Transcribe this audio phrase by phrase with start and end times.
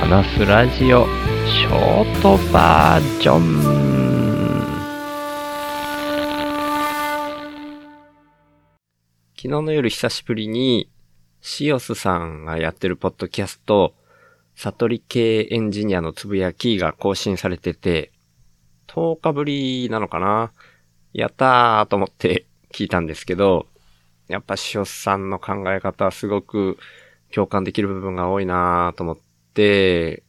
[0.00, 1.04] 話すラジオ
[1.46, 3.60] ショートバージョン
[9.36, 10.88] 昨日の夜久しぶりに
[11.42, 13.92] シオスさんがやってるポッドキャスト
[14.54, 18.10] 悟り系エンジニアのつぶやきが更新されてて
[18.88, 20.50] 10日ぶりなのかな？
[21.12, 23.66] やったーと思って聞いたんですけど
[24.28, 26.78] やっぱシオスさんの考え方はすごく
[27.34, 29.29] 共感できる部分が多いなーと思って、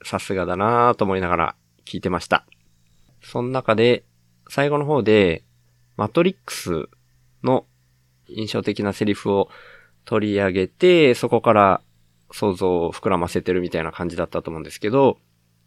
[0.03, 2.45] さすがだなーと思いながら聞いてました。
[3.21, 4.04] その中で、
[4.49, 5.44] 最後の方で、
[5.98, 6.90] マトリックス
[7.44, 7.66] の
[8.27, 9.49] 印象的なセリフを
[10.05, 11.81] 取り上げて、そこから
[12.31, 15.17] 想像を膨らませてるみたいな感じだったと思うんですけど、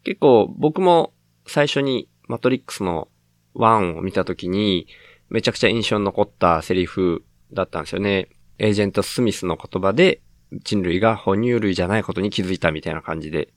[0.03, 1.13] 結構僕も
[1.47, 3.09] 最初にマトリックスの
[3.55, 4.87] 1を見たときに、
[5.31, 8.29] めちゃくちゃ印象に残ったセリフだったんですよね。
[8.59, 10.21] エージェント・スミスの言葉で、
[10.63, 13.49] 人類が哺乳類じゃないことに気づいたみたいな感じで、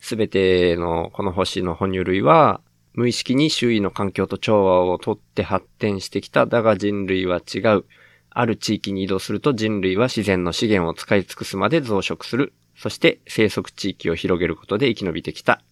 [0.00, 2.60] すべてのこの星の哺乳類は、
[2.94, 6.44] 無意識に周囲の環境と調和をとって発展してきた。
[6.46, 7.84] だが人類は違う。
[8.28, 12.52] ある地域に移動すると人類は自然の資源を使い尽くすまで増殖する。
[12.76, 15.62] そして生息地域を広げることで生き延びてきた。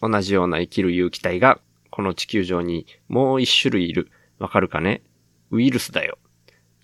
[0.00, 4.10] 同じような生きる有機体がこの地球上にもう一種類いる。
[4.38, 5.02] わかるかね？
[5.50, 6.18] ウイルスだよ。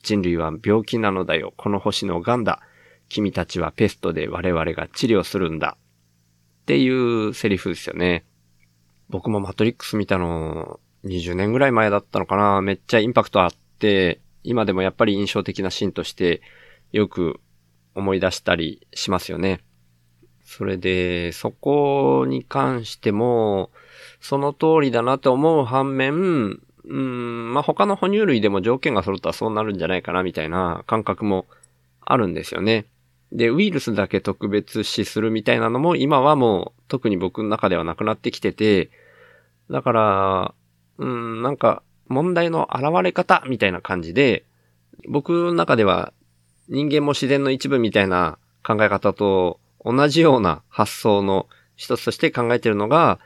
[0.02, 1.52] 人類は病気なのだよ。
[1.56, 2.60] この星の癌だ。
[3.10, 5.76] 君たちはペストで我々が治療するんだ。
[6.62, 8.24] っていうセリフですよね。
[9.10, 12.62] 僕もマトリックス見たの20年ぐらい前だったのかな。
[12.62, 16.40] めっちゃインパクトあって、今でもやっぱり印象的なシーンとして
[16.92, 17.40] よく
[17.94, 19.60] 思い出したりしますよね。
[20.44, 23.70] それで、そこに関しても、
[24.20, 31.46] その通りだなと思う反面、うん、まあ、他の哺乳類でも条件が揃ったらそうなるんじゃないかなみたいな感覚も
[32.00, 32.86] あるんですよね。
[33.32, 38.90] で、ウイルスだけ特別視するみたいなのも今はもう特に僕の中ではなくなってきてて、
[39.70, 40.54] だから、
[40.98, 44.44] うん、なんか問題の現れ方みたいな感じで、
[45.08, 46.12] 僕の中では
[46.68, 53.20] 人間も自然の一部みたいな考え方と同じような発想の一つとして考えてるのが、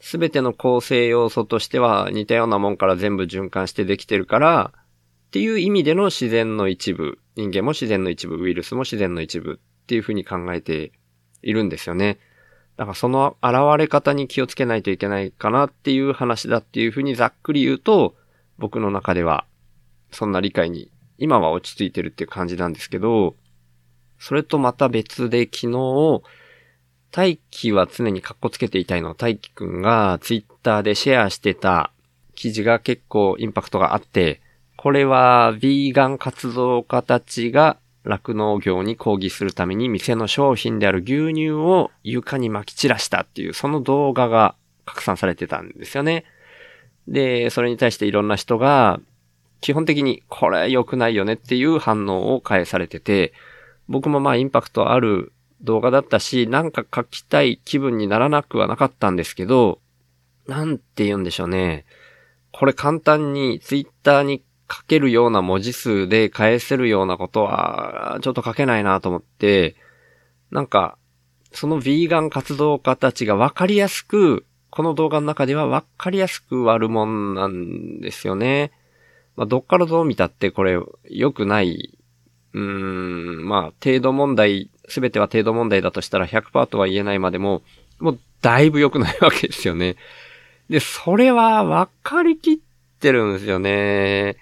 [0.00, 4.72] すべての構成要素としては似たようなもんから全部循環してできてるから、
[5.32, 10.92] っていう意味での自然の一部、人間も自然の一部、ウイルスも自然の一部っていうふうに考えて
[11.40, 12.18] いるんですよね。
[12.76, 18.14] だからその現れ方に気をつけないといけないかなっていう話だっていうふうにざっくり言うと、
[18.58, 19.46] 僕の中では
[20.10, 23.34] そんな理解に今は落ち着いてるっていう感じなんですけど、
[24.18, 26.22] それとまた別で昨日、
[27.10, 31.90] 大輝は常にカッコつけていたいの大輝くんがツイッターでシェアしてた
[32.34, 34.41] 記事が結構インパクトがあって、
[34.82, 46.24] これは、ヴィーガン活動家たちが酪農業に抗議するために店の商品である牛乳を床に撒き散らしたっていう、その動画が拡散されてたんですよね。
[47.06, 48.98] で、それに対していろんな人が、
[49.60, 53.32] 基本的にこれ良くないよねっていう反応を返されてて、
[53.86, 59.78] 僕もまあインパクトある動画だったし、なんか書きたい気分にならなくはなかったんですけど、
[60.48, 61.84] なんて言うんでしょうね。
[62.50, 69.76] これ簡単にツイッターに書けるような文字数で返せるようなことは、ちょっと書けないなと思って、
[70.50, 70.96] なんか、
[71.52, 78.72] そのヴィーガン活動家たちがわかりやすく、この動画の中ではわかりやすく割るもんなんですよね。
[79.36, 81.98] まあ、どっからどう見たってこれ良くない、
[82.54, 87.62] うーん、まあ、程度問題、すべては程度問題だとしたら100%とは言えないまでも、
[87.98, 89.96] もうだいぶ良くないわけですよね。
[90.70, 92.58] で、それは分かりきっ
[93.00, 94.36] てるんですよね。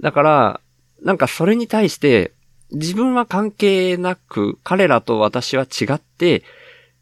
[0.00, 0.60] だから、
[1.02, 2.32] なんかそれに対して、
[2.70, 6.42] 自分は関係なく、彼らと私は違って、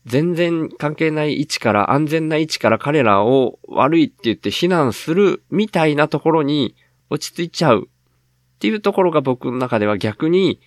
[0.04, 6.76] 全然関係ない位置から、安全な位置から彼らを悪いって言って非難するみたいなところに
[7.10, 10.60] 落ち着いちゃうっていうところが僕の中では逆に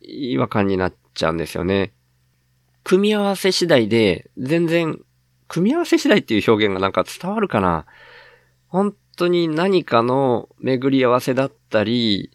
[0.00, 1.92] 違和感になっちゃうんですよね。
[2.82, 4.98] 組み合わせ次第で全然、
[5.48, 7.84] 組み合わせ次第っていう表現がなんか伝わるかな
[8.68, 12.30] 本当に何かの巡り合わせだったり、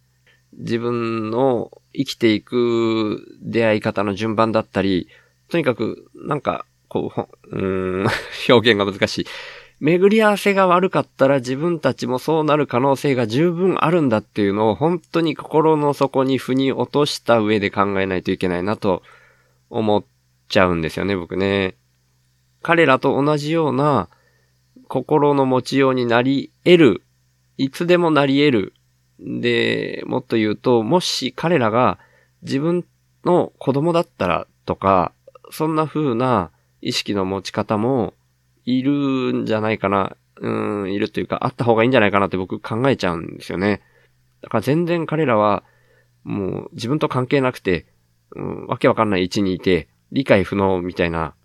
[0.53, 5.07] 自分の生きていく出会い方の順番だったり、
[5.49, 8.07] とにかく、なんか、こう、うん、
[8.49, 9.25] 表現が難しい。
[9.79, 19.03] 巡り合わせが悪かったら自分たちもそうなる可能性が十分あるんだっていうのを本当に心の底に腑に落とした上で考えないといけないなと
[19.69, 20.03] 思っ
[20.49, 21.75] ちゃうんですよね、僕ね。
[22.61, 24.09] 彼らと同じような
[24.89, 27.03] 心の持ちようになり得る。
[27.57, 28.73] いつでもなり得る。
[29.19, 31.99] で、もっと言うと、もし彼らが
[32.41, 32.83] 自分
[33.23, 35.13] の子供だったらとか、
[35.51, 36.49] そんな風な
[36.81, 38.15] 意識の持ち方も
[38.65, 40.17] いるんじゃないかな。
[40.41, 43.81] うん、いるというか、あった方がいいんじゃないかなって僕考えちゃうんですよね。
[44.41, 45.63] だから全然彼らは、
[46.23, 47.85] もう自分と関係なくて、
[48.35, 51.35] うん、わけわかんない位置にいて、理解不能みたいな。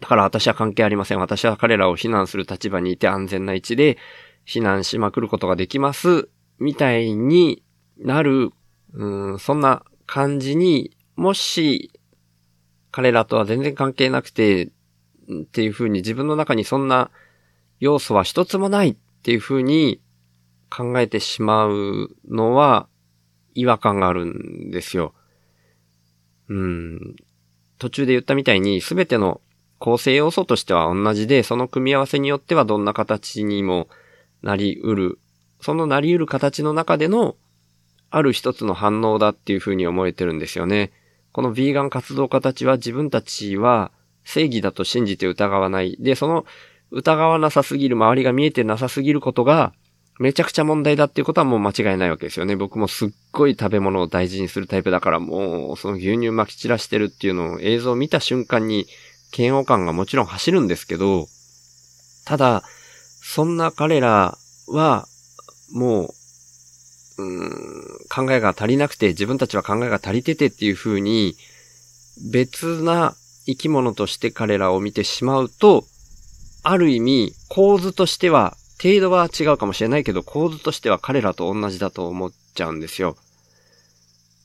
[0.00, 1.20] だから私は関係ありません。
[1.20, 3.98] 私は彼らを非難する立場にいて安全な位置で
[4.44, 6.28] 非難しまくることができます。
[6.58, 7.62] みたいに
[7.98, 8.50] なる、
[8.94, 11.90] うん、そんな感じに、もし
[12.90, 14.70] 彼らとは全然関係なくて、っ
[15.50, 17.10] ていう風に自分の中にそんな
[17.80, 20.00] 要素は一つもないっていう風に
[20.68, 22.88] 考えてしまうのは
[23.54, 25.14] 違和感があるんですよ。
[26.48, 27.16] うん。
[27.78, 29.40] 途中で言ったみたいに全ての
[29.82, 33.88] 構成要素としては同じで、その組み合わせによってはどんな形にも
[34.40, 35.18] なり得る。
[35.60, 37.34] そのなり得る形の中での
[38.08, 40.92] ある一つの反応だっていうふうに思えてるんですよね。
[41.32, 43.90] このヴィーガン活動家たちは自分たちは
[44.22, 45.96] 正義だと信じて疑わない。
[45.98, 46.46] で、その
[46.92, 49.72] 疑わなさすぎる、周りが見えてなさすぎることが
[50.20, 52.54] めちゃくちゃ問題だっていうことはもう間違いないわけですよね。
[52.54, 58.86] 僕もすっごい食べ物を大事にするタイプだからもうその牛乳撒き散らしてるっていうのを映像を見た瞬間に
[59.36, 61.26] 嫌悪感がもちろん走るんですけど、
[62.24, 62.62] ただ、
[63.22, 64.36] そんな彼ら
[64.68, 65.06] は
[65.72, 66.14] も
[67.18, 71.36] う、うん、考えが足りなくて自分たちは考えが足りててっていう風に
[72.32, 73.14] 別な
[73.46, 75.84] 生き物として彼らを見てしまうと、
[76.62, 83.16] ある意味構図としては程度は違うかもしれないけど、構図としては彼らと同じだと思っちゃうんですよ。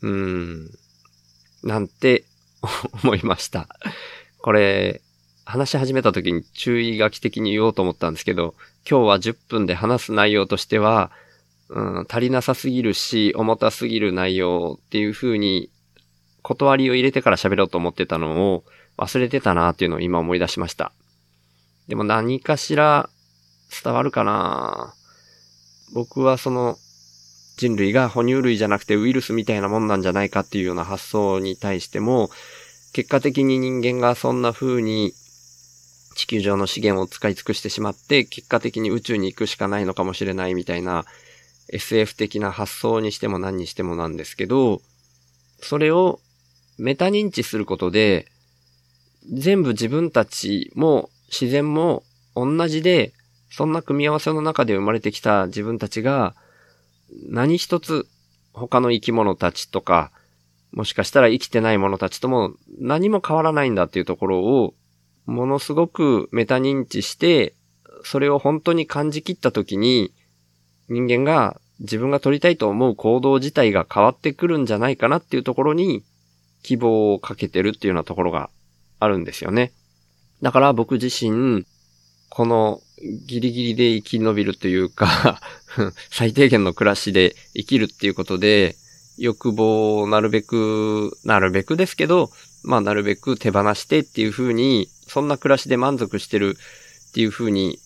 [0.02, 0.70] うーん。
[1.64, 2.24] なんて
[3.04, 3.68] 思いました。
[4.48, 5.02] これ、
[5.44, 8.56] 話し始めた時に注意書き的に言おうと思ったんですけど、
[8.90, 11.12] 今日は10分で話す内容としては、
[11.68, 15.70] うん、足りなさすぎるし、重たすぎる内容っていう風に、
[16.44, 18.64] 断りを入れてから喋ろうと思ってたのを
[18.98, 20.94] 忘れてたなっていうのを今思い出しました。
[21.90, 23.10] でも何かしら
[23.84, 24.94] 伝わるかな
[25.94, 26.78] 僕はその
[27.58, 32.30] 人類が哺乳類じゃなくてウイルスみたいなもんなんじゃないかっていうような発想に対しても、
[32.98, 35.14] 結果的に人間がそんな風に
[36.16, 41.06] 地球上の資源を使い尽くしてしまって、結果的に宇宙に行くしかないのかもしれないみたいな
[41.70, 44.82] SF 的な発想にしても何にしてもなんですけど、
[45.62, 46.20] それを
[46.80, 48.32] メタ認知することで、
[49.32, 52.02] 全部自分たちも自然も
[52.36, 53.14] 同じで、
[53.52, 56.34] そんな組み合わせの中で生まれてきた自分たちが、
[57.30, 58.08] 何一つ
[58.54, 60.10] 他の生き物たちとか、
[60.72, 64.74] もしかしたら生きてない者たちとも何も変わらないんだっていうところを、
[65.26, 67.54] ものすごくメタ認知して、
[68.04, 70.14] それを本当に感じきったときに、
[70.90, 76.04] 人間が自分が取りたいと思う行動自体が変わってくるんじゃないかなっていうところに、
[76.64, 78.50] 希望をかけてるっていうようなところが
[79.00, 79.72] あるんですよね。
[80.42, 81.66] だから僕自身、
[82.30, 82.82] この
[83.26, 85.40] ギリギリで生き延びるというか
[86.12, 88.76] 最低限の暮らしで生きるっていうことで、
[89.18, 92.30] 欲望をなるべく、なるべくですけど、
[92.64, 96.58] まあなるべく手放してっていう風に、そんな暮らしで満足してる
[97.10, 97.80] っていう風に、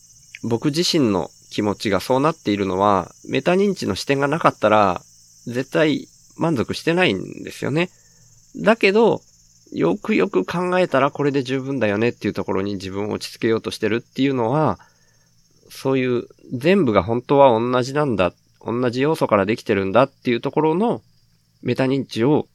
[0.43, 5.01] 僕自身の気持ちがそうなっているのは、メタ認知の視点がなかったら、
[5.47, 6.07] 絶対
[6.37, 7.89] 満足してないんですよね。
[8.57, 9.21] だけど、
[9.71, 14.79] よくよく考えたらこれで十分だよねっていうところに自分を落ち着けようとしてるっていうのは、
[15.69, 18.33] そういう全部が本当は同じなんだ、
[18.65, 21.01] 同じ要素からできてるんだっていうところの
[21.61, 22.47] メタ認知を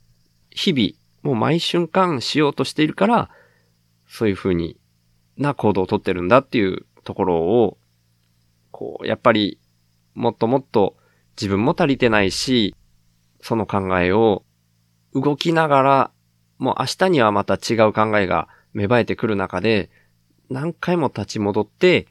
[0.50, 0.90] 日々、
[1.22, 3.30] もう毎瞬間しようとしているから、
[4.08, 4.78] そういう風に
[5.36, 7.78] な行動をとってるんだっていうところを、
[8.70, 9.58] こう、やっぱり
[10.14, 10.96] もっともっと
[11.36, 12.74] 自分も足りてないし、
[13.40, 14.44] その考えを
[15.14, 16.10] 動きながら、
[16.58, 19.90] もう明日にはまた違う考えが芽生えてくる中で、
[20.48, 22.06] 何回も立ち戻って、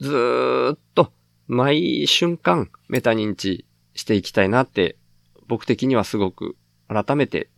[0.00, 1.12] ずーっと
[1.46, 4.96] 毎瞬間メタ認知していきたいなって
[5.50, 6.54] 僕的にはすごく
[6.86, 7.50] 改めて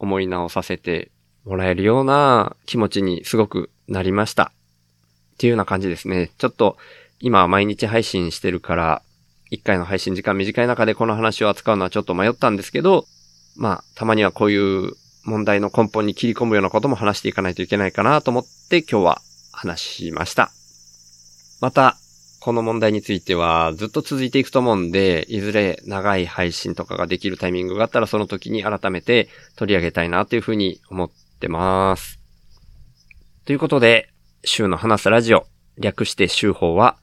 [0.00, 1.12] 思い直させて
[1.44, 4.50] もらえるような気持ちにすごくなりました。
[5.34, 6.32] っていうような感じですね。
[6.38, 6.76] ちょっと
[7.20, 9.02] 今毎日配信してるから、
[9.48, 13.06] 一回の配信時間短い中でこの話を扱うのはちょっと迷ったんですけど、
[13.54, 14.56] まあ、たまにはこうい
[14.88, 19.22] う問題の根本に切り込むようなことも話していかないといけないかなと思って今日は
[19.52, 20.50] 話しました。
[21.60, 21.96] また、
[22.46, 29.26] この問題についてはずっと続いていくと思うんで、いずれ長い配信とかができるタイミングがあったらその時に改めて
[29.56, 31.10] 取り上げたいなというふうに思っ
[31.40, 32.20] てます。
[33.46, 34.10] ということで、
[34.44, 35.44] 週の話すラジオ、
[35.76, 36.98] 略して週報は、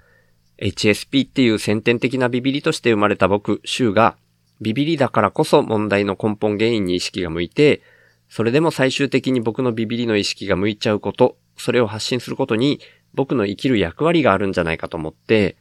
[0.61, 4.15] HSP っていう先天的なビビリとして生まれた僕、週が、
[4.61, 7.81] ビビリだからこそ問題の根本原因に意識が向いて、
[8.29, 12.79] それでも最終的に僕のビビリの意識が向いちゃうこと、それを発信することに
[13.13, 15.55] 僕の生きる役割があるんじゃないかと思って、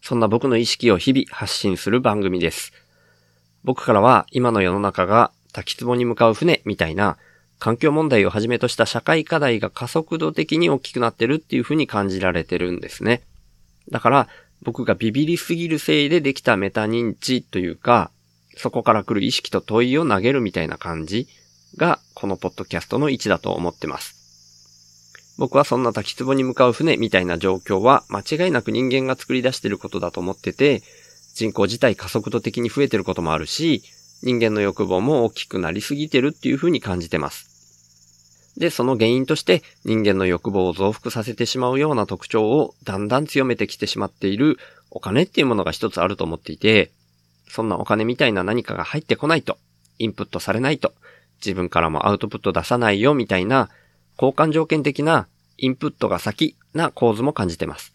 [0.00, 2.72] そんな僕の意識を日々発信する番組です。
[3.62, 7.16] 僕からは今の世の中が滝壺に向かう船みたいな
[7.58, 13.22] 環境問題をはじめとした社会課題が加速度的に大きくなってるっていう風に感じられてるんですね。
[13.90, 14.28] だから
[14.62, 18.10] 僕がビビりすぎるせいでできたメタ認知というか、
[18.56, 21.26] そこから来る意識と問いを投げるみたいな感じ
[21.76, 24.13] がこのポッドキャストの位置だと思ってます。
[25.36, 30.82] 僕はそんな滝壺に向かう船みたいな状況は間違いなく人間が作り出していることだと思ってて、
[31.34, 33.82] 人口自体加速度的に増えてることもあるし、
[34.22, 37.54] 人間の欲望も大きくなりすぎてるっていう風に感じてます。
[38.56, 44.58] で、その原因として人間の欲望を増幅させてしまうような特徴をだんだん強めてきてしまっている
[44.90, 46.92] お金っていうものが一つあると思っていて、
[47.48, 49.58] そんなお金みたいな何かが入ってこないと、
[49.98, 50.92] インプットされないと、
[51.44, 53.70] 自分からもアウトプット出さないよみたいな
[54.20, 55.26] 交換条件的な
[55.58, 57.92] インプットが先な構図も感じてます。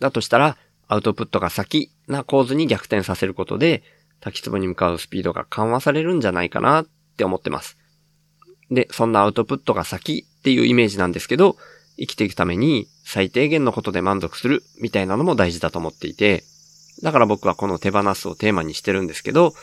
[0.00, 3.82] だとしたら、アウトプットが先な構図に逆転させることで、
[4.20, 7.76] 滝壺に向かうスピードが緩和されるんじゃないかなって思ってます。
[8.70, 11.56] で、そんなアウトプットが先っていうイメージなんですけど、
[11.98, 16.44] 生きていくために最低限のことで満足するみたいなのも大事だと思っていて、
[17.02, 19.54] だから僕はこの手放すをテーマにしてるんですけど、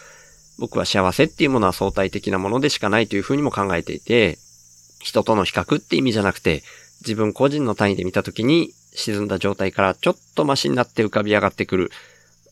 [0.58, 4.38] 僕は幸せっていうものは相対的なものでしかないというふうにも考えていて、
[5.06, 6.64] 人との比較って意味じゃなくて、
[7.02, 11.92] 自分個人の単位で見たときに沈んだ状態からちょっとマシになって浮かび上がってくる。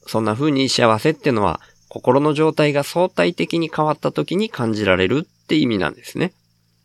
[0.06, 6.32] そんな風に幸せっていうのは心の状態が相対的に変わった時に感じられるって意味なんですね。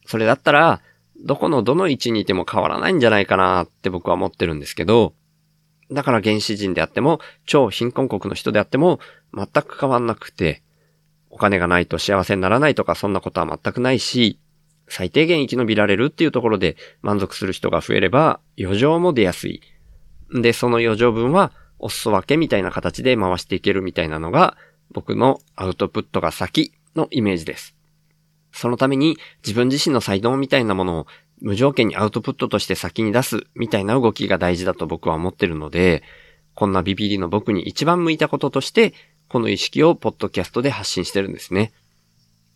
[0.06, 0.80] それだったら、
[1.22, 5.12] どこのどの位置にいても変わらないんじゃないかなって僕は思ってるんですけど、
[5.90, 9.00] だから原始人であっても、超貧困国の人であっても、
[9.34, 10.62] 全く変わんなくて、
[11.30, 14.38] お金がないと幸せにならないとかそんなことは全くないし、
[14.88, 19.60] 最低限生き延びられるっていうところで満足する人が増えれば余剰も出やすい。
[20.30, 24.56] で、その余剰分はお裾分けみたいな形で回していけるみたいなのが
[24.92, 27.74] 僕のアウトプットが先のイメージです。
[28.52, 31.06] そのために自分自身の才能みたいなものを
[31.40, 36.02] 無条件にアウトプットとして先に出すみたいな動きが大事だと僕は思ってるので、
[36.54, 38.92] こんなビビリの僕に一番向いたこととして、
[39.28, 41.72] この意識をポッドキャストで発信してるんですね。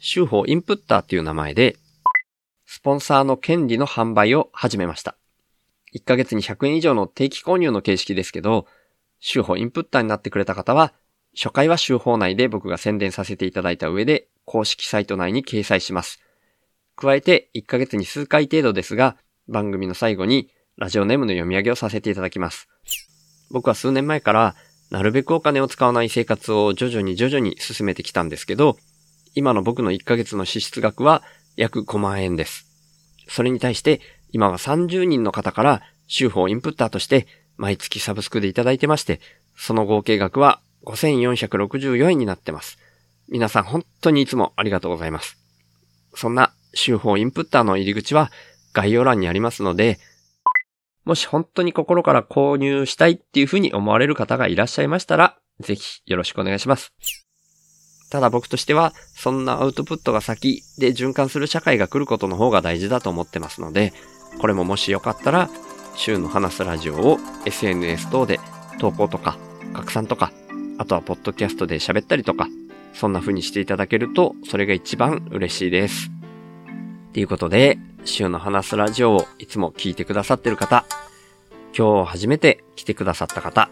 [0.00, 1.76] 週報インプッターっていう名前で、
[2.66, 5.16] スポンサーの権利の販売を始めました。
[5.94, 8.66] 1ヶ月に100円以上の定期購入の形式ですけど、
[9.20, 10.92] 週報インプッターになってくれた方は、
[11.34, 16.20] 初回は週報内で僕が宣伝させていただいた上で、公式サイト内に掲載します。
[16.94, 19.16] 加えて、1ヶ月に数回程度ですが、
[19.48, 22.68] 番組の最後にラジオネームの読み上げをさせていただきます。
[23.50, 24.54] 僕は数年前から、
[24.90, 28.76] なるべくお金を使わない生活を徐々に徐々に進めてきたんですけど、
[29.38, 31.22] 今の僕の1ヶ月の支出額は
[31.54, 32.66] 約5万円です。
[33.28, 34.00] それに対して
[34.32, 39.20] 今は30人の方から週報インプッターとして毎月サブスクでいただいてまして、
[39.56, 42.78] その合計額は5464円になってます。
[43.28, 45.38] 皆さん本当にいつもありがとうございます。
[46.16, 48.32] そんな週報インプッターの入り口は
[48.72, 50.00] 概要欄にありますので、
[51.04, 56.92] もし本当に心から購入したいっていうふうに思われる方がいらっしゃいましたら、ぜひよろしくお願いします。
[58.10, 63.92] ただ僕としては、そんなアウトプットが先で循環する社会が来ることの方が大事だと思ってますので、
[64.40, 65.50] これももしよかったら、
[65.94, 68.38] 週の話すラジオを SNS 等で
[68.78, 69.36] 投稿とか
[69.74, 70.32] 拡散とか、
[70.78, 72.48] あとはポッドキャストで喋ったりとか、
[72.94, 76.10] そんな風にしていただけると、それが一番嬉しいです。
[77.12, 80.86] ということで、週の話すラジオをいつも聞いてくださってる方、
[81.76, 83.68] 今日初めて来てくださった方、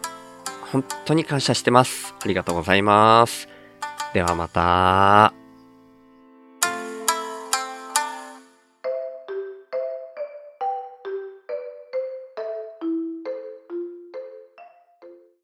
[0.71, 2.13] 本当に感謝してます。
[2.21, 3.56] ありがとうございます。
[4.13, 5.46] ではまた。